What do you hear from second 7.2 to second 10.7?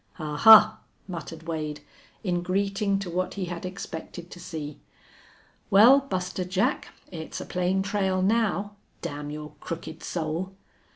a plain trail now damn your crooked soul!"